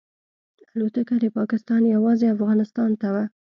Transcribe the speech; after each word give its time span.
الوتکه 0.73 1.15
د 1.23 1.25
پاکستان 1.37 1.81
یوازې 1.95 2.25
افغانستان 2.35 2.89
ته 3.01 3.07
وه. 3.13 3.25